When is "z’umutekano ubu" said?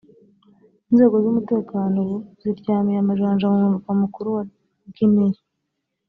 1.23-2.15